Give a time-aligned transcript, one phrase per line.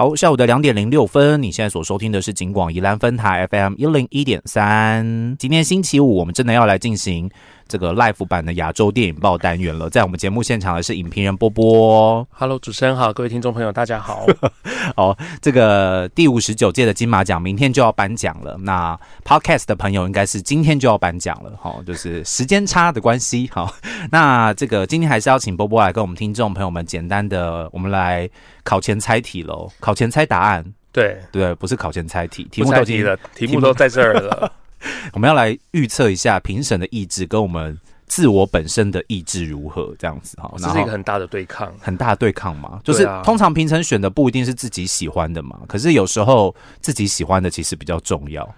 [0.00, 5.36] 好，下午的两点零六分，你现在所收听的是景广宜兰分台 FM 一零一点三。
[5.38, 7.28] 今天星期五，我们真的要来进行
[7.70, 9.88] 这个 live 版的亚洲电影报单元了。
[9.88, 12.26] 在我们节目现场的是影评人波波。
[12.32, 14.26] Hello，主持人好，各位听众朋友，大家好。
[14.96, 18.56] 哦，这个第五十九届的金马奖明天就要颁奖了。
[18.58, 23.48] 那 Podcast 的朋友应该是今天就要颁奖了，哈、就是时间差的关系。
[23.52, 23.72] 好，
[24.10, 28.28] 那这个今天还是要请波波来跟我们听众朋友们简单的，我们来
[28.64, 30.64] 考前猜题喽，考前猜答案。
[30.90, 34.52] 对，对，不是考前猜题，题目都已经了，题目都在这儿了。
[35.12, 40.52] 我们要来预测一下评审的意志跟我们自我本身的意志如何，这样子哈。
[40.58, 41.72] 这是一个很大的对抗。
[41.80, 48.48] 很大的对抗嘛，就是啊通常评审选的不一定是自己喜欢的嘛，可是有时候自己喜欢的其实比较重要。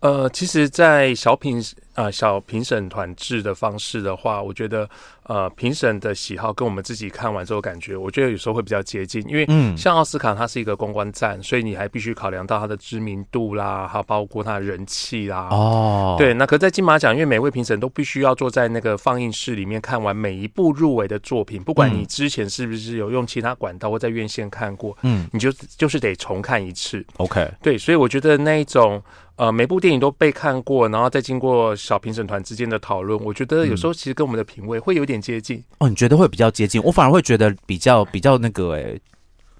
[0.00, 1.62] 呃，其实，在小评
[1.94, 4.88] 呃小评审团制的方式的话，我觉得
[5.24, 15.48] 呃评审的喜好跟我们自己看完之后感觉，我觉得有时候会比较接近，因为嗯，像奥斯卡它是一个公关战，所以你还必须考量到它的知名度啦，还有包括它的人气啦。
[15.50, 22.00] 哦，对，那可在金马奖，因为每位评审都必须要坐在那个放映室里面看完每一部入围的作品，不管嗯。
[22.00, 25.28] 你之前是不是有用其他管道或在院线看过，嗯。
[25.30, 27.04] 你就就是得重看一次。
[27.18, 29.02] ，OK，对，所以我觉得那一种
[29.40, 35.64] 呃，每部电影都被看过，然后再经过小评审团之间的讨论，我觉得有时候其实跟我们的品味会有点接近。
[35.78, 36.78] 哦，你觉得会比较接近？
[36.82, 39.00] 我反而会觉得比较比较那个诶、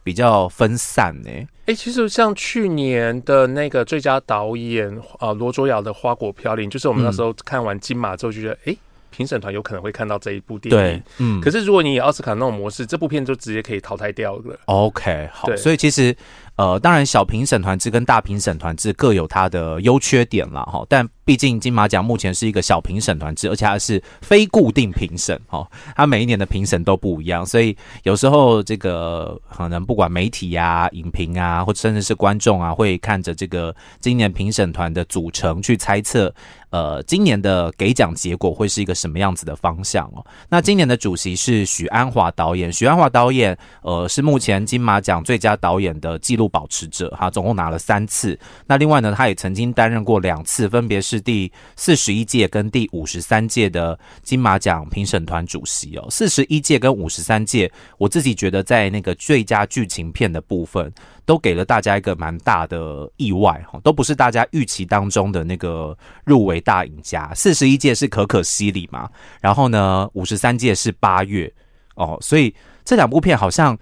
[0.05, 1.31] 比较分散呢、
[1.65, 8.77] 哎、其实像去年的那个最佳导演呃罗卓瑶的《花果飘零》，就是我们那时候看完金马之后就觉得，哎、
[9.09, 14.59] 评审团有可能会看到这一部电影对。，嗯，可是如果你以奥斯卡那种模式，这部片就直接可以淘汰掉了。
[14.67, 16.15] OK，好，所以其实
[16.61, 20.85] 呃，当然小评审团制跟大评审团制各有它的优缺点啦，哈。
[20.91, 25.65] 但毕竟金马奖目前是一个小评审团制，而且它是非固定评审，哦，
[25.95, 36.35] 它每一年的评审都不一样，所以有时候这个可能不管媒体啊、影评啊，或甚至是观众啊，会看着这个今年评审团的组成去猜测。
[36.71, 40.25] 呃，今年的给奖结果会是一个什么样子的方向哦？
[40.49, 48.39] 那今年的主席是许鞍华导演，许鞍华导演呃是目前金马奖最佳导演的纪录保持者，哈，总共拿了三次。
[48.69, 56.07] 那另外呢，他也曾经担任过两次，分别是第四十一届跟第五十三届的金马奖评审团主席哦。
[56.11, 60.93] 四十一届跟五十三届，我自己觉得在那个最佳剧情片的部分，
[61.25, 67.33] 都给了大家一个蛮大的意外哈，都不是大家预期当中的那个入围大赢家。
[67.35, 69.11] 四十一届是可可西里嘛，
[69.41, 71.53] 然后呢，五十三届是八月
[71.95, 72.55] 哦，所以
[72.85, 73.79] 这两部片好像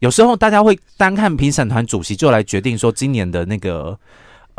[0.00, 3.98] 有时候大家会单看评审团主席就来决定说今年的那个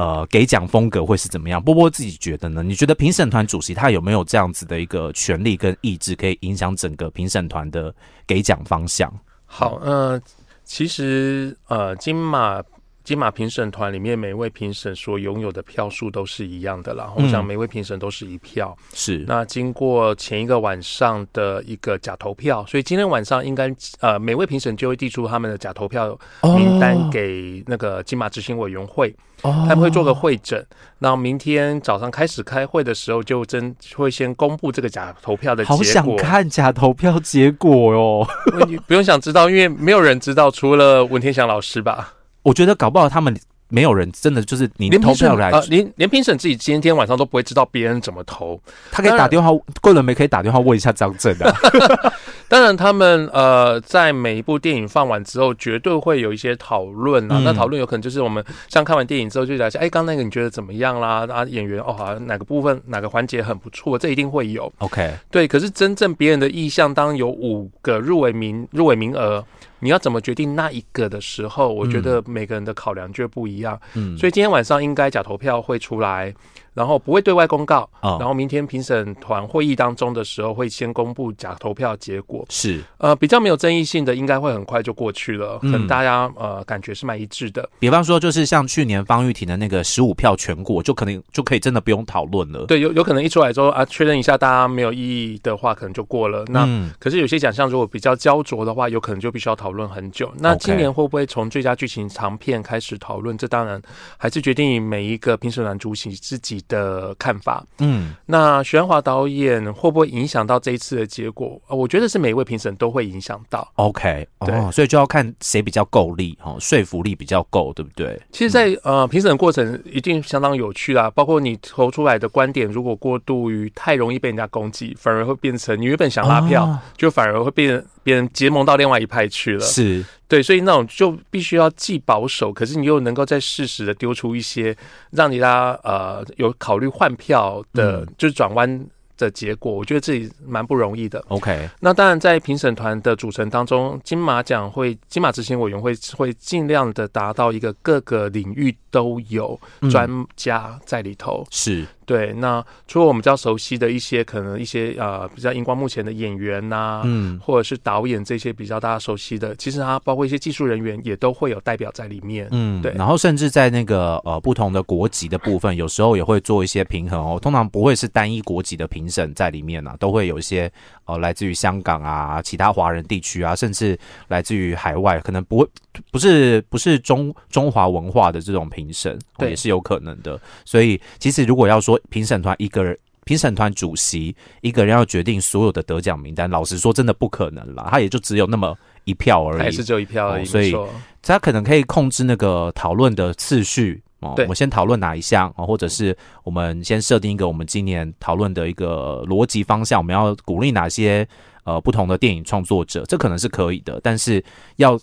[0.02, 1.62] 呃给奖风格会是怎么样。
[1.62, 2.64] 波波自己觉得呢？
[2.64, 7.94] 你觉得评审团主席他有没有这样子的一个权利跟意志，可以影响整个评审团的
[8.26, 9.14] 给奖方向？
[9.46, 10.20] 好，呃，
[10.64, 12.64] 其实呃，金马
[13.04, 17.12] 金马评审团里面每位评审所拥有的票数都是一样的啦。
[17.16, 18.76] 我想嗯每位评审都是一票。
[18.94, 30.66] 是那经过前一个晚上的一个假投票，所以今天晚上应该呃每位评审就会递出他们的假投票名单给那个金马执行委员会，哦他们会做个会诊。
[31.00, 35.78] 然后明天早上开始开会的时候，就真会先公布这个假投票的结果。
[35.78, 38.28] 好想看假投票结果哦！
[38.68, 42.14] 你不用想知道，因为没有人知道，除了文天祥老师吧。
[42.44, 43.36] 我觉得搞不好他们
[43.70, 48.60] 没有人真的就是你投票来，呃，连连评审自己今天晚上都不会知道别人怎么投。
[48.92, 49.50] 他可以打电话，
[49.82, 51.56] 桂纶镁可以打电话问一下张震啊。
[52.50, 57.38] 当然，他们呃在每一部电影放完之后，绝对会有一些讨论啊。
[57.38, 61.26] 嗯那讨论有可能就是我们像看完电影之后就聊一下，哎，刚那个你觉得怎么样啦？
[61.32, 64.70] 啊，演员哦，好像哪个部分哪个环节很不错，这一定会有。
[64.80, 69.42] OK，对，可是真正别人的意向，当有五个入围名入围名额，
[69.82, 73.78] 你要怎么决定那一个的时候，我觉得每个人的考量就不一样。
[73.96, 76.34] 嗯，所以今天晚上应该假投票会出来，
[76.74, 82.46] 然后不会对外公告，哦然后明天评审团会议当中的时候会先公布假投票结果。
[82.50, 87.70] 是，呃，比较没有争议性的，应该会很快就过去了，可嗯能大家呃感觉是蛮一致的。
[87.80, 92.66] 比方说就是像去年方玉婷的那个十五票全过，就可能就可以真的不用讨论了。
[92.68, 95.00] 对，有有可能一出来之后啊，确认一下大家没有异
[95.34, 96.46] 议的话，可能就过了。
[96.48, 100.32] 那、嗯可是有些奖项如果比较焦灼的话，有可能就必须要讨论很久。
[100.38, 103.38] 那今年会不会从最佳剧情长片开始讨论？
[103.38, 103.82] 这当然
[104.18, 107.64] 还是决定每一个评审团主席自己的看法。
[107.80, 111.60] 嗯，那徐安华导演会不会影响到这一次的结果？
[111.68, 113.68] 呃我觉得是每一位评审都会影响到。
[113.76, 118.20] OK，哦，对所以就要看谁比较够力，哦，说服力比较够，对不对？
[118.32, 129.60] 其实在，呃评审过程一定相当有趣啦，包括你投出来的观点，如果过度于太容易被人家攻击，反而会变成你原本想拉票，哦就反而会变别人结盟到另外一派去了。
[129.60, 134.76] 是对，所以那种就必须要既保守，可是你又能够在适时的丢出一些
[135.12, 138.86] 让你大家呃有考虑换票的，就是转弯。
[139.18, 141.24] 的结果，我觉得自己蛮不容易的。
[141.28, 149.60] OK，那当然在评审团的组成当中，金马奖会金马执行委员会会尽量的达到一个各个领域都有
[149.92, 151.46] 专家在里头。
[151.52, 151.86] 是。
[152.12, 162.92] 对，那除了我们比较熟悉的一些，可能一些呃比较荧光幕前的演员呐，嗯，或者是导演这些比较大家熟悉的，其实它包括一些技术人员也都会有代表在里面，嗯，对。
[162.96, 167.40] 然后甚至在那个呃不同的国籍的部分，有时候也会做一些平衡哦。
[167.42, 170.70] 通常不会是单一国籍的评审在里面呢，都会有一些
[171.06, 173.98] 呃来自于香港啊、其他华人地区啊，甚至
[174.28, 175.68] 来自于海外，可能不会
[176.12, 180.38] 不是不是中中华文化的这种评审，对也是有可能的。
[180.66, 181.98] 所以其实如果要说。
[182.10, 187.88] 评审团一个人，评审团主席一个人要决定所有的得奖名单，老实说，真的不可能啦。
[187.92, 190.46] 他也就只有那么一票而已，还是只有一票而已。
[190.46, 190.76] 所以
[191.22, 194.34] 他可能可以控制那个讨论的次序哦。
[194.38, 201.28] 我们先讨论哪一项哦，或者是我们先设定一个我们今年讨论的一个逻辑方向，我们要鼓励哪些
[201.64, 204.00] 呃不同的电影创作者，这可能是可以的。
[204.02, 204.44] 但是
[204.78, 205.00] 要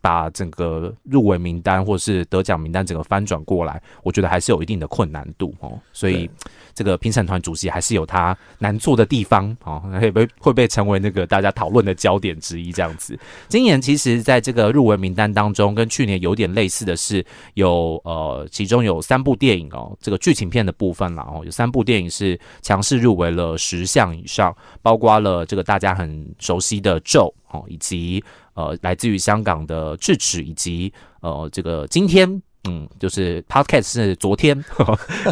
[0.00, 5.78] 把整个入围名单或是得奖名单整个翻转过来，我觉得还是有一定的困难度哦。
[5.92, 6.30] 所以
[6.74, 12.72] 这个评审团主席还是有他难做的地方哦，会被会被成为那个大家讨论的焦点之一。
[12.72, 13.18] 这样子，
[13.48, 17.24] 今年其实在这个入围名单当中，跟去年有点类似的是，
[17.54, 28.22] 有呃，其中有三部电影哦，这个剧情片的部分啦哦，有三部电影是强势入围了十项以上，包括了这个大家很熟悉的《咒》哦，以及。
[28.58, 32.28] 呃，来自于香港的智齿，以及呃，这个今天，
[32.64, 34.64] 嗯，就是 podcast 是昨天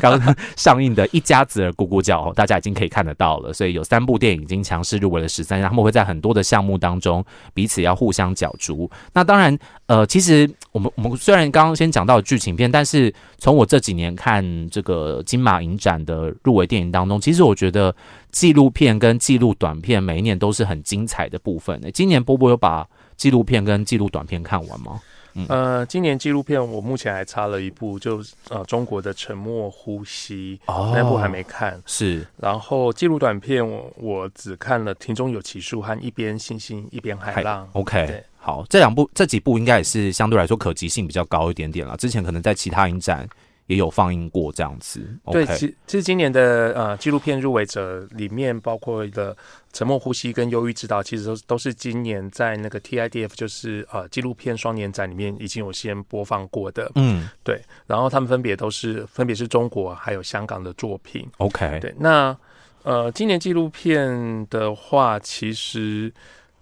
[0.00, 3.52] 刚 刚上映的一家子的咕咕叫，大家已经可以看得到了。
[3.52, 8.88] 所以有三部电影已经强势入围了十三项，他们会在很多的项目当中彼此要互相角逐。
[9.12, 17.92] 那当然，呃，其实我们我们虽然刚刚先讲到剧情片，但是从我这几年看这个金马影展的入围电影当中，其实我觉得
[18.30, 21.80] 纪录片跟纪录短片每一年都是很精彩的部分。
[21.92, 25.00] 今年波波有把纪录片跟纪录短片看完吗？
[25.48, 30.58] 呃，今年纪录片我目前还差了一部，就呃中国的《沉默呼吸》
[30.94, 31.78] 那部还没看。
[31.84, 37.66] 是，然后纪录短片我我只看了《庭中有奇树》和《一边星星一边海浪》。
[37.74, 41.94] OK，好，这两部这几部应该也是相对来说可及性比较高一点点了。
[41.98, 43.28] 之前可能在其他影展。
[43.66, 45.00] 也有放映过这样子。
[45.30, 49.34] 对，其其实今年的呃纪录片入围者里面，包括的
[49.72, 56.90] 《沉默呼吸》跟《忧郁指导》，其实都都是今年在那个 TIDF，就是呃纪录片双年展里面已经有先播放过的。
[56.94, 57.60] 嗯，对。
[57.86, 61.28] 然后他们分别都是分别是中国还有香港的作品。
[61.38, 61.94] OK，对。
[61.98, 62.36] 那
[62.82, 66.12] 呃今年纪录片的话，其实。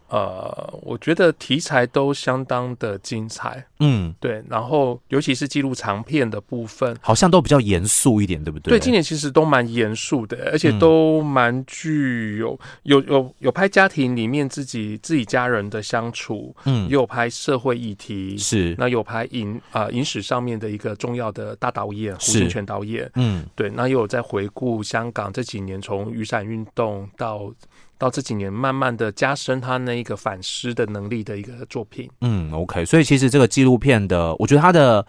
[0.09, 8.73] 呃，我觉得题材都相当的精彩，嗯，对，然后尤其是记录长片的部分，好像都比较严肃一点，对不对？
[8.73, 18.75] 对，今年其实都蛮严肃的，而且都蛮具有有有有拍家庭里面自己自己家人的相处，嗯，也有拍社会议题，是。
[18.79, 27.53] 那有拍影啊影史上面的一个重要的大导演胡金铨导演，嗯，对，那又有在回顾香港这几年从雨伞运动到。
[27.99, 32.11] 到这几年，慢慢的加深他那一个反思的能力的一个作品。
[32.21, 35.07] 嗯，OK，所以其实这个纪录片的，我觉得它的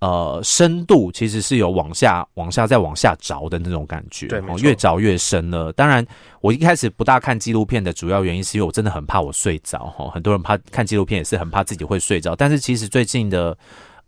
[0.00, 5.72] 呃深度其实是有往下、往下再往下着的那种感觉，对，越着越深了。
[5.72, 6.06] 当然，
[6.40, 10.10] 我一开始不大看纪录片的主要原因，是因为我真的很怕我睡着哈。
[10.10, 13.56] 很多人怕看纪录片也是很怕自己会睡着，但是其实最近的。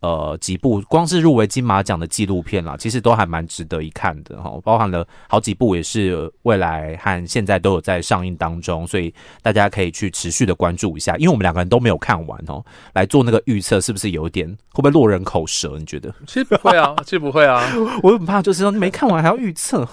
[0.01, 4.57] 呃，几部光是入围金马奖的纪录片啦，其实都还蛮值得一看的哈。
[4.63, 9.13] 包含了好几部，也是未来和现在都有在上映当中，所以
[9.43, 11.17] 大家可以去持续的关注一下。
[11.17, 12.65] 因为我们两个人都没有看完哦，
[12.95, 15.77] 来做那个预测，是不是有点会不会落人口舌？
[15.79, 16.15] 你觉得？
[16.27, 17.61] 其实不会啊，其实不会啊。
[18.05, 19.85] 我很怕，就是说没看完还要预测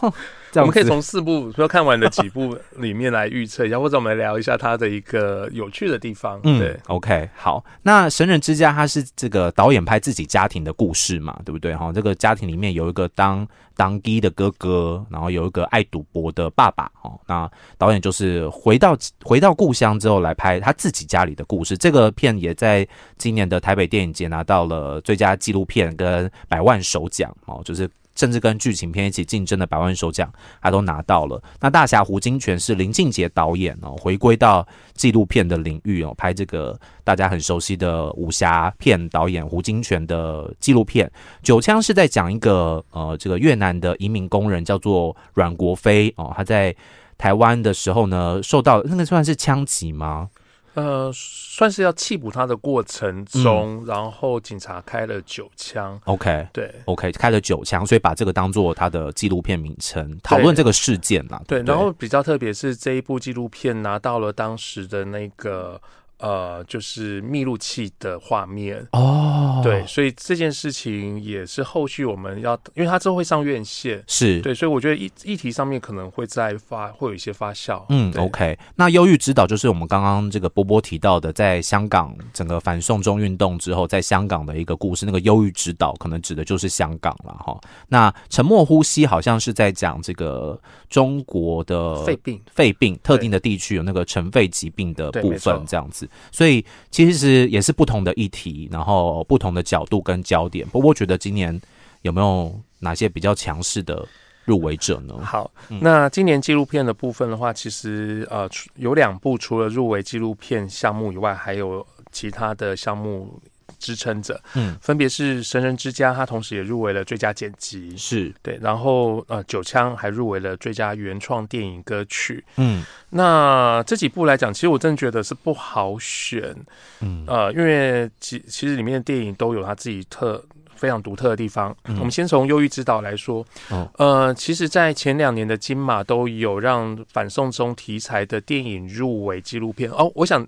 [0.60, 0.62] 哈。
[0.62, 6.40] 我们可以从四部说看完的几部 里面来预测一下，或者我们聊一下它的一个有趣的地方。
[6.44, 7.64] 嗯，对，OK，好。
[7.84, 11.76] 那《神人之家》它是这个导演拍自己家庭的故事嘛，对不对？
[11.76, 16.92] 哈，这个家庭里面有一个当当机的哥哥，然后有一个爱赌博的爸爸。
[17.02, 21.78] 哦，那导演就是回到回到故乡之后来拍他自己家里的故事。
[21.78, 27.36] 这个片也在今年的台北电影节拿到了最佳纪录片跟百万首奖。
[27.46, 27.90] 哦，就是。
[28.16, 30.32] 甚至跟剧情片一起竞争的百万首奖，
[30.62, 31.42] 他都拿到了。
[31.60, 41.12] 那大侠胡金铨是林俊杰导演哦，回归到纪录片的领域哦，拍这个大家很熟悉的武侠片导演胡金铨的纪录片。
[41.44, 46.76] 九枪是在讲一个呃，这个越南的移民工人叫做阮国飞哦，他在
[47.18, 50.30] 台湾的时候呢，受到那个算是枪击吗？
[50.76, 56.00] 呃，算是要缉捕他的过程中，然后警察开了九枪。
[56.06, 61.42] OK 对 OK，开了九枪，所以把这个当做他的纪录片名称，讨论这个事件啦。
[61.48, 65.82] 对，不然后比较特别是这一部纪录片拿到了当时的那个
[66.26, 68.84] 呃，就是密录器的画面。
[68.94, 77.86] 哦，对，，所以这件事情也是后续我们要，因为它之后会上院线，是，对，所以我觉得议议题上面可能会再发，会有一些发酵。
[77.90, 78.58] 嗯，OK。
[78.76, 85.06] 那忧郁指导就是我们刚刚这个波波提到的，在香港整个反送中运动之后，在香港的一个故事。
[85.06, 87.56] 那个忧郁指导可能指的就是香港了哈。
[87.88, 100.68] 那沉默呼吸好像是在讲这个中国的肺病，肺病特定的地区有那个尘肺疾病的部分，这样子，所以其实也是不同的议题，然后不同的角度跟焦点。
[100.70, 101.60] 波波觉得今年
[102.02, 104.06] 有没有哪些比较强势的
[104.46, 105.16] 入围者呢？
[105.24, 113.42] 好，嗯那今年纪录片的部分的话，其实呃除有两部，除了入围纪录片项目以外，还有其他的项目
[113.80, 122.44] 支撑着，嗯，分别是《神人之家》，它同时也入围了最佳剪辑，是，对，然后呃九枪还入围了最佳原创电影歌曲。
[122.58, 122.84] 嗯。
[123.10, 126.56] 那这几部来讲，其实我真的觉得是不好选，
[127.02, 127.24] 嗯。
[127.28, 130.44] 呃，因为其其实里面的电影都有它自己特
[130.76, 131.76] 非常独特的地方。
[131.86, 131.98] 嗯。
[131.98, 133.90] 我们先从《忧郁之岛》来说，哦。
[133.98, 139.90] 呃，其实，在前两年的金马都有让反送中题材的电影入围纪录片。
[139.92, 140.46] 哦，我想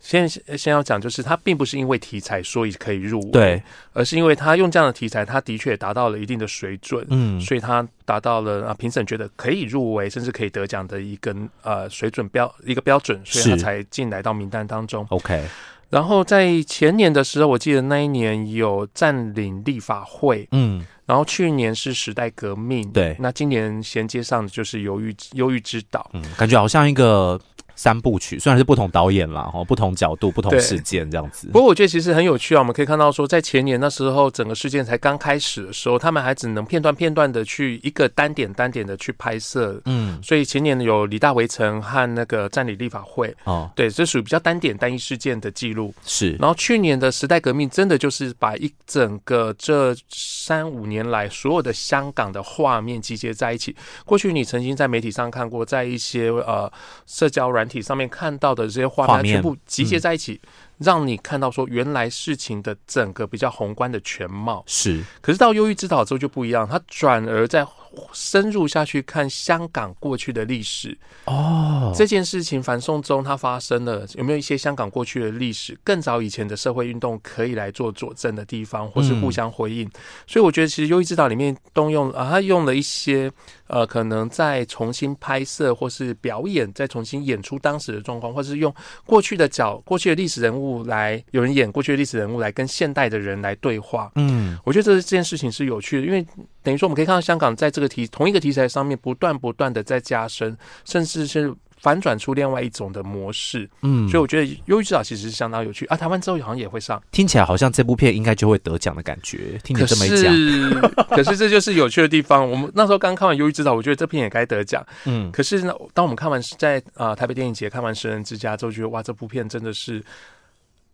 [0.00, 7.06] 先先要讲，就是它并不是因为题材所以可以入围，，对，而是因为它用这样的题材，它的确达到了一定的水准。
[7.10, 15.06] 嗯所以它达到了啊，评审觉得可以入围，甚至可以得奖的一个呃水准标一个标准，所以它才进来到名单当中。
[15.10, 15.44] ，OK，
[15.90, 26.10] 然后在前年的时候，我记得那一年有占领立法会，嗯然后去年是时代革命，对那今年衔接上的就是忧郁忧郁之岛。
[26.14, 27.40] 嗯，感觉好像一个
[27.76, 31.60] 三部曲，虽然是不同导演啦，哦，不同角度、不同事件这样子不。
[31.60, 39.80] 过我觉得其实很有趣啊，我们可以看到说，在前年那时候，整个事件才刚开始的时候，他们还只能片段片段的去一个单点单点的去拍摄。
[39.84, 45.94] 嗯，所以前年有李大围城和那个占领立法会，哦，对，这属于比较单点单一事件的记录。
[46.04, 53.76] 是，然后去年的时代革命，真的就是把一整个这三五年来所有的香港的画面集结在一起。
[54.04, 56.72] 过去你曾经在媒体上看过，在一些呃
[57.06, 60.40] 社交软体上面看到的这些画面，画面全部集结在一起，
[60.78, 64.62] 让你看到说原来事情的整个比较宏观的全貌。
[64.66, 67.66] 是，可是到忧郁之岛之后就不一样，他转而在
[68.12, 70.96] 深入下去看香港过去的历史。
[71.24, 79.90] 哦，这件事情反送中它发生了，有没有一些香港过去的历史，更早以前的社会运动可以来做佐证的地方，或是互相回应？
[80.26, 83.32] 所以我觉得其实《忧郁之岛》里面动用啊，他用了一些
[83.68, 88.72] 呃，可能在重新拍摄或是表演，再重新演出当时的状况，或是用
[89.06, 94.10] 过去的角、过去的历史人物来，有人演过去的历史人物来跟现代的人来对话。
[94.16, 96.24] 嗯，我觉得这这件事情是有趣的，因为
[96.62, 103.68] 等于说我们可以看到香港在这个题同一个题材上面不断不断的在加深，甚至是反转出另外一种的模式。
[103.82, 105.96] 嗯，所以我觉得《忧郁之岛》其实是相当有趣啊。
[105.96, 109.58] 台湾之后好像也会上，听起来好像这部片应该就会得奖的感觉。
[109.62, 110.34] 听你可这么一讲，
[111.14, 112.48] 可是这就是有趣的地方。
[112.48, 114.84] 我们那时候刚看完《忧郁之岛》，我觉得这片也该得奖。
[115.04, 120.02] 嗯，可是呢，当我们看完在啊、呃台北电影节看完《神人之家》之后，觉得哇，这部片真的是。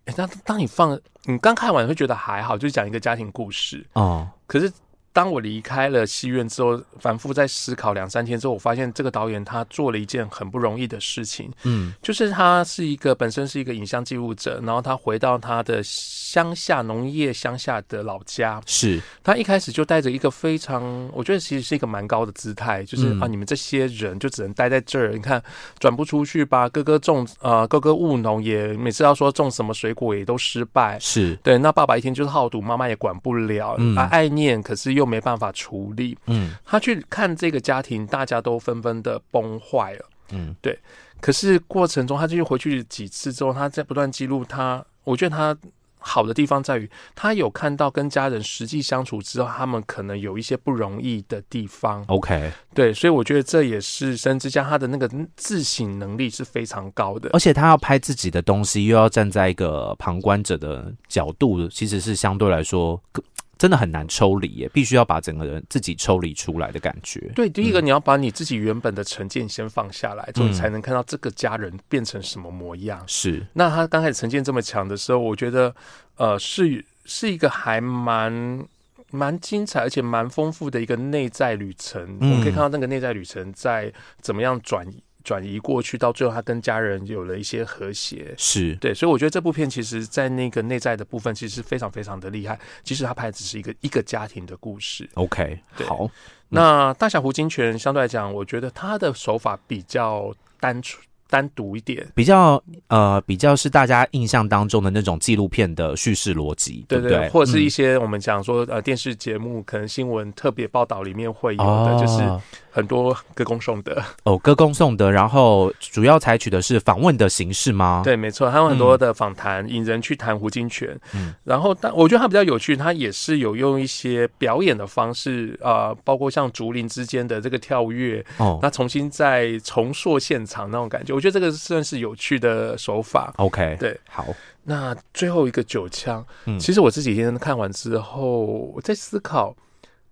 [0.06, 3.86] 哎，当当你放你刚看完会觉得还好，就是讲一个家庭故事。
[3.92, 4.72] 哦，可是
[5.12, 25.42] 当我离开了戏院之后，反复在思考两三天之后，我发现这个导演他做了一件很不容易的事情，嗯，就是他是一个本身是一个影像记录者，然后他回到他的乡下农业乡下的老家，是，他一开始就带着一个非常，我觉得其实是一个蛮高的姿态，就是、嗯啊，你们这些人就只能待在这儿，你看
[25.78, 36.16] 转不出去吧，哥哥种呃哥哥务农也每次要说种什么水果也都失败，是，对，那爸爸一天就是好赌，妈妈也管不了，嗯啊，爱念，可是又没办法处理。
[36.26, 40.06] 嗯他去看这个家庭，大家都纷纷的崩坏了。
[40.30, 40.78] 嗯，对
[41.20, 44.84] 可是过程中，他继续回去几次之后，他在不断记录他。
[45.04, 45.56] 我觉得他
[45.98, 52.04] 好的地方在于，他有看到跟家人实际相处之后，他们可能有一些不容易的地方。
[52.08, 57.30] OK，对，所以我觉得这也是深之家他的那个自省能力是非常高的。
[57.32, 63.24] 而且他要拍自己的东西，又要站在一个旁观者的角度，其实是相对来说更
[63.62, 67.30] 真的很难抽离耶，必须要把整个人自己抽离出来的感觉。
[67.32, 73.00] 对，第一个你要把你自己原本的成见先放下来，之后嗯你才能看到这个家人变成什么模样。
[73.06, 75.72] 是，那他刚开始成见这么强的时候，我觉得
[76.16, 78.66] 呃是是一个还蛮
[79.12, 82.02] 蛮精彩而且蛮丰富的一个内在旅程。
[82.18, 84.84] 嗯我们可以看到那个内在旅程在怎么样转
[85.24, 88.34] 转移过去，到最后他跟家人有了一些和谐。
[88.36, 92.58] 是对，所以我觉得这部片其实，在那个内在的部分，其实非常非常的厉害。
[92.84, 95.08] 其实他拍的只是一个一个家庭的故事。
[95.14, 96.10] OK，好，
[96.48, 101.02] 那大小胡金泉相对来讲，我觉得他的手法比较单纯、
[101.32, 102.06] 单独一点。
[102.14, 107.26] 比较呃比较是大家印象当中的那种纪录片的叙事逻辑，对不对？
[107.30, 112.38] 或者是一嗯些我们讲说呃电视节目可能新闻特别报道里面会有的，就是哦
[112.70, 113.96] 很多歌功颂德。
[114.24, 120.94] 哦歌功颂德，然后主要采取的是访问的形式吗？，对，没错，还有很多的访谈，引人去谈胡金铨。
[121.14, 133.32] 嗯然后但我觉得他比较有趣，他也是有用一些表演的方式，呃，包括像竹林之间的这个跳跃，哦那重新再重塑现场那种感觉，我觉得这个算是有趣的手法。
[133.38, 134.26] ，OK，对，好，
[134.64, 136.58] 那最后一个九枪，嗯。
[136.58, 139.56] 其实我这几天看完之后，我在思考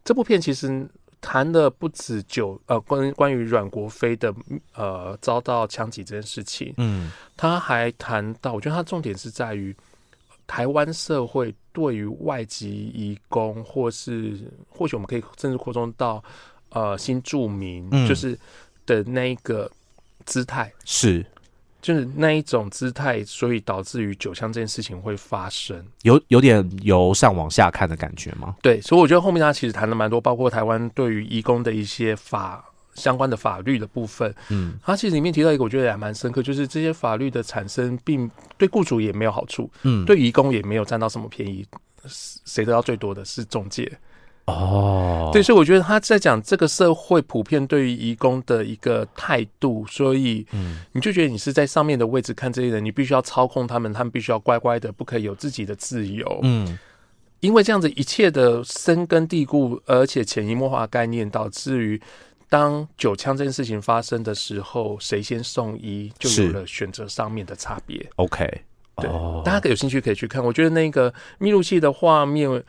[0.04, 0.88] 这部片其实
[1.20, 4.34] 谈的不止九呃关关于阮国飞的
[4.74, 7.10] 呃遭到枪击这件事情，嗯。
[7.36, 9.74] 他还谈到，我觉得他重点是在于
[10.46, 14.38] 台湾社会对于外籍移工，或是
[14.68, 16.22] 或许我们可以甚至扩充到
[16.70, 18.08] 呃新住民，嗯。
[18.08, 18.38] 就是
[18.86, 19.70] 的那一个
[20.26, 20.72] 姿态。
[20.84, 21.24] 是
[21.82, 25.82] 就是那一种姿态，所以导致于酒香这件事情会发生。
[26.02, 28.54] 有有点由上往下看的感觉吗？
[28.60, 32.62] 对，所以我觉得后面他其实谈了蛮多，包括台湾对于移工的一些法
[32.94, 34.34] 相关的法律的部分。
[34.50, 41.66] 嗯他其实里面提到一个，我觉得也还蛮深刻，就是这些法律的产生，并对雇主也没有好处，嗯，对移工也没有占到什么便宜。
[42.06, 43.90] 谁得到最多的是中介，
[44.46, 50.80] 哦，对，所以我觉得他在讲这个社会普遍对于移工的一个态度，所以嗯。
[50.92, 56.40] 你就觉得你是在上面的位置看这些人，你必须要操控他们，他们必须要乖乖的，不可以有自己的自由。
[56.42, 56.78] 嗯。
[57.40, 61.98] 因为这样子一切的深根蒂固，而且潜移默化的概念，导致于
[62.50, 68.04] 当九枪这件事情发生的时候，谁先送医，就有了选择上面的差别。
[68.16, 68.46] ，OK，
[68.96, 72.62] 对哦，大家有兴趣可以去看，我觉得那个密录器的画面，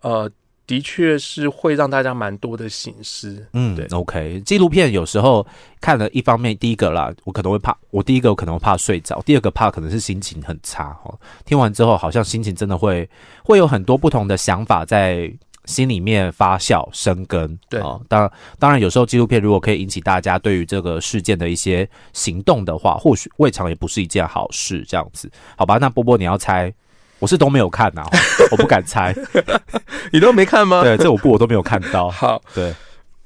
[0.00, 0.30] 呃，
[0.66, 3.46] 的确是会让大家蛮多的醒思。
[3.52, 5.46] 嗯对，OK，纪录片有时候
[5.80, 11.18] 看了一方面，第一个啦，我可能会怕，我第一个我可能会怕睡着，第二个怕可能是心情很差哦。
[11.44, 13.08] 听完之后，好像心情真的会
[13.44, 15.30] 会有很多不同的想法在
[15.66, 17.58] 心里面发酵生根。
[17.68, 24.82] 对哦，当然当然有时候纪录片如果可以引起大家对于这个事件的一些行动的话，或许未尝也不是一件好事。
[24.88, 25.76] 这样子，好吧？
[25.78, 26.72] 那波波你要猜。
[27.18, 28.02] 我是都没有看呐、
[28.50, 29.14] 我不敢猜。
[30.12, 30.82] 你都没看吗？
[30.82, 32.10] 对，这五部我都没有看到。
[32.10, 32.74] 好，对，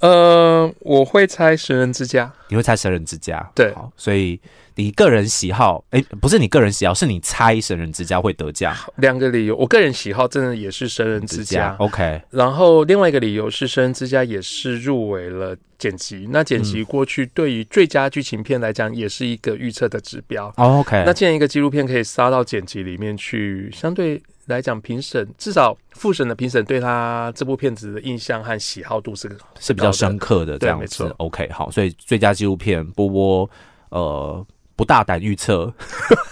[0.01, 2.33] 呃，我会猜《神人之家。
[2.49, 3.73] 你会猜神人之家，对。
[3.75, 4.41] 好，所以
[4.77, 16.63] 你个人喜好，哎、不是你个人喜好，是你猜神人之家会得奖。》两个理由，我个人喜好真的也是《神人之家》，OK，然后另外一个理由是《神人之家》也是入围了剪辑，那剪嗯。
[16.63, 20.47] 辑过去对于最佳剧情片来讲，也是一个预测的指标。
[20.57, 29.31] 哦，OK，那既然一个纪录片可以杀到剪辑里面去，相对来讲，评审至少复审的评审对他这部片子的印象和喜好度是
[29.61, 31.15] 是比较深刻的这样子。
[31.19, 33.51] OK，好，所以最佳纪录片波波
[33.91, 34.47] 呃
[34.79, 35.73] 不大胆预测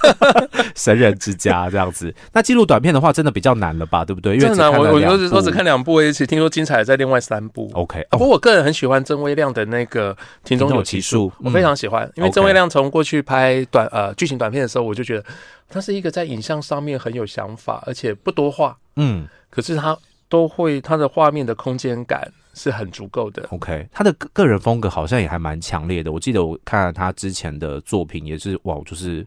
[0.76, 2.14] 神人之家这样子。
[2.32, 4.04] 那记录短片的话，真的比较难了吧？
[4.04, 4.36] 对不对？
[4.36, 7.68] 因为真的难，我我我只我只看两部，而且听说精彩的在另外三部。
[7.74, 15.24] OK，啊，不过我个人很喜欢曾威亮的那个《庭中中有奇数》，我非常喜欢，因为曾威亮从过去拍短呃剧情短片的时候，我就觉得
[15.68, 19.96] 他是一个在影像上面很有想法，而且不多话，嗯可是他
[20.28, 23.46] 都会他的画面的空间感是很足够的。
[23.50, 26.10] ，OK，他的个人风格好像也还蛮强烈的。
[26.10, 29.24] 我记得我看了他之前的作品，也是哇，就是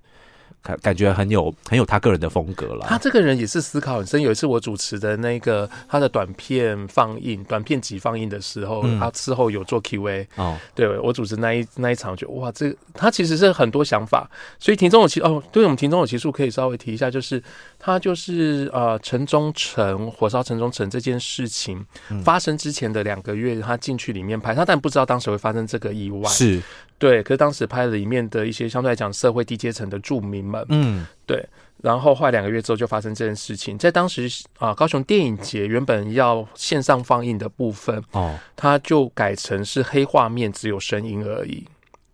[0.62, 2.86] 感感觉很有很有他个人的风格了。
[2.88, 4.22] 他这个人也是思考很深。
[4.22, 17.42] 有一次我主持的那个他的短片放映、短片集放映的时候，嗯他事后有做 Q&A，哦，对我主持那一那一场，就哇，这他其实是很多想法，所以庭中有奇哦，对我们庭中有奇数可以稍微提一下，就是
[17.80, 26.62] 他就是呃城中城火烧城中城这件事情嗯发生之前的两个月，他进去里面拍，他但不知道当时会发生这个意外，是，
[27.00, 31.08] 对，可是当时拍了里面的一些相对来讲社会低阶层的住民们，嗯。
[31.26, 31.44] 对
[31.82, 38.38] 然后后来两个月之后就发生这件事情，在当时啊、高雄电影节原本要线上放映的部分，哦。
[38.56, 41.64] 他就改成是黑画面，只有声音而已。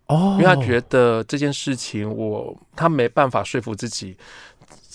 [0.06, 4.16] 哦，因为他觉得这件事情我他没办法说服自己，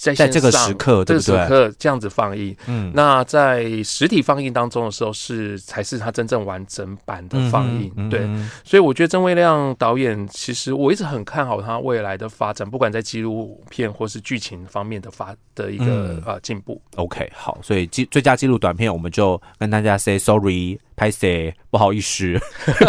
[0.02, 1.32] 在在这个时刻，这个时？
[1.48, 2.56] 刻这样子放映。
[2.66, 8.22] 嗯，那在实体放映当中的时候是才是他真正完整版的放映，对，
[8.64, 16.82] 所以我觉得曾威亮导演其实我一直很看好他未来的发展，不管在纪录片或是剧情方面的发的一个、嗯呃进步。
[16.96, 22.40] OK，好，所以纪最佳纪录短片，我们就跟大家 say sorry，拍 say 不好意思，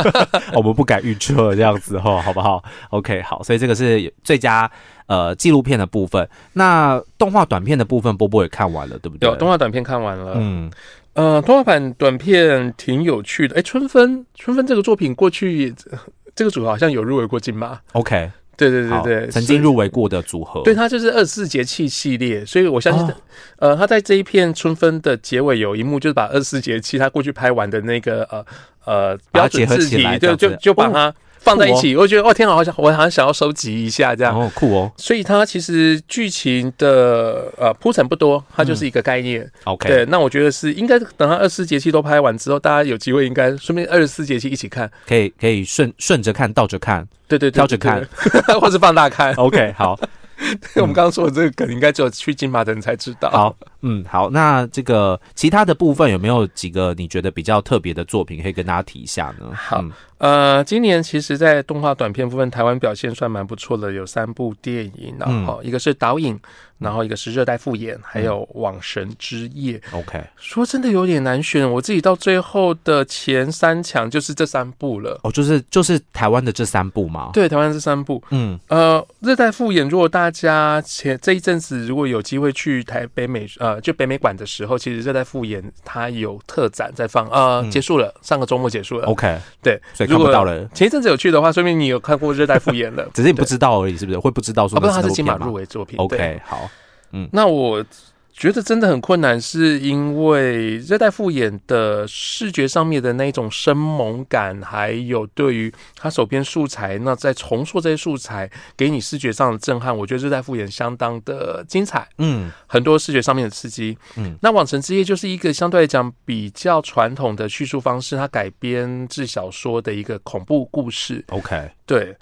[0.57, 4.71] 我们不敢预测这样子哈，好不好？OK，好，所以这个是最佳
[5.13, 6.27] 呃纪录片的部分。
[6.55, 9.29] 那动画短片的部分，波波也看完了，对不对？
[9.29, 10.71] 有动画短片看完了，嗯，
[11.13, 13.57] 呃，动画版短片挺有趣的。
[13.57, 15.99] 哎，春分，春分这个作品过去呃
[16.35, 23.15] 这个组合好像有入围过金马，OK，对对对对，曾经入围过的组合，对，它就是二十四节气系列，所以我相信，哦。
[23.59, 28.45] 呃，他在这一片春分的结尾有一幕，就是把二十四节气他过去拍完的那个呃
[28.87, 31.97] 呃标准字体，就就就把它放在一起。
[31.97, 34.39] 我觉得哦天啊，好像我好像想要收集一下这样。
[34.39, 39.49] 哦，酷哦所以它其实剧情的呃铺陈不多，它就是一个概念。
[39.65, 44.91] ，OK，对，那我觉得是应该等它二十四节气都拍完之后，大家有机会应该顺便二十四节气一起看。
[45.07, 48.07] 可以可以顺顺着看，倒着看对对对，挑着看
[48.61, 49.35] 或是放大看。
[49.35, 49.99] ，OK，好。
[50.75, 53.31] 我们刚刚说的这个梗，应该只有去金马的人才知道。
[53.31, 59.51] 好，嗯，好，那这个其他的部分有没有几个你觉得比较特别的作品可以跟大家提一下呢？
[59.55, 59.93] 好嗯
[60.23, 66.39] 呃，今年其实，在动画短片部分，台湾表现算蛮不错的，有三部电影，然嗯后一个是导引，
[66.79, 69.83] 然后一个是热带复眼，还有网神之夜。
[69.91, 75.19] ，OK，说真的有点难选，我自己到最后的前三强就是这三部了。
[75.25, 89.07] 哦，就是就是台湾的这三部嘛，，对，台湾这三部，嗯，呃，热带复眼，如果大家前这一阵子如果有机会去台北美呃就北美馆的时候，其实热带复眼它有特展在放，呃，嗯结束了，上个周末结束了。
[89.07, 93.09] OK，对，所以如果看不到了，前一阵子有去的话，说明你有看过热带复眼了。
[93.15, 94.19] 只是你不知道而已，是不是？
[94.19, 95.99] 会不知道说啊，不那是，它是金马入围作品。
[95.99, 96.69] ？OK，好，
[97.13, 97.85] 嗯那我
[98.33, 112.51] 觉得真的很困难，是因为热带复眼的视觉上面的那一种生猛感，还有对于他手边素材，那在重塑这些素材，给你视觉上的震撼，我觉得热带复眼相当的精彩，嗯。
[112.67, 113.99] 很多视觉上面的刺激。
[114.17, 121.23] 嗯，那《往城之夜》就是一个相对来讲比较传统的叙述方式，它改编自小说的一个恐怖故事。
[121.29, 122.17] ，OK，对，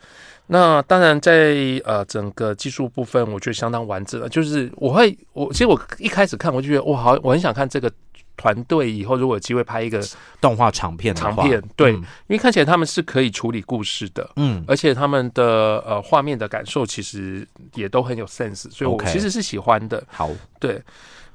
[0.53, 4.29] 那当然在呃整个技术部分，我觉得相当完整了。
[4.29, 7.89] 就是我会，我其实我一开始看我就觉得我，好，我很想看这个
[8.37, 10.03] 团队以后如果有机会拍一个
[10.41, 14.29] 动画长片长片，对，嗯因为看起来他们是可以处理故事的。
[14.37, 20.03] 嗯而且他们的呃画面的感受其实也都很有 sense，所以我其实是喜欢的。
[20.09, 20.83] 好，对，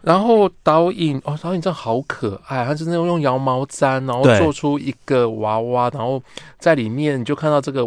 [0.02, 6.22] 然后导演哦，导演真的好可爱，他真的用羊毛毡，然后做出一个娃娃，然后
[6.60, 7.82] 在里面你就看到这个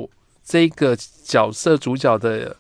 [0.48, 2.56] 这个角色主角的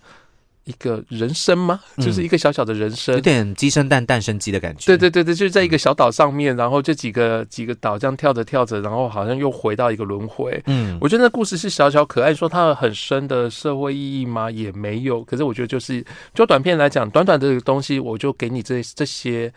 [0.64, 1.80] 一个人生吗？
[1.96, 3.14] 嗯就是一个小小的人生。
[3.14, 4.84] 有点鸡生蛋，蛋生鸡的感觉。
[4.84, 10.62] 对对对对，就是在一个小岛上面，然后这几个几个岛这样跳着跳着，然后好像又回到一个轮回。
[10.66, 14.50] 嗯，我觉得那故事是小小可爱，说它有很深的社会意义吗？
[14.50, 15.24] 也没有。
[15.24, 19.50] 可是我觉得就是就短片来讲，短短的东西，我就给你这这些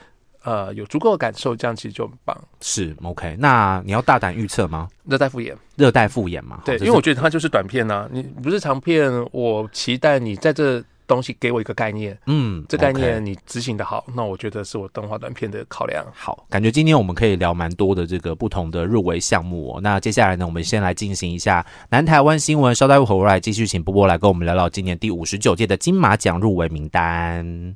[0.44, 2.38] 呃有足够的感受，这样其实就很棒。
[2.62, 3.36] 是 OK。
[3.40, 4.88] 那你要大胆预测吗？
[5.06, 6.62] 热带复眼，热带复眼嘛？
[6.66, 16.06] 对，因为我觉得它就是短片呐、你不是长片，我期待你在这东西给我一个概念，嗯，这概念你执行的好，那我觉得是我动画短片的考量。
[16.14, 19.82] 好，感觉今天我们可以聊蛮多的这个不同的入围项目哦。
[19.82, 27.76] 那接下来呢，我们先来进行一下南台湾新闻，稍待会回来继续请波波来跟我们聊聊今年第五十九届的金马奖入围名单。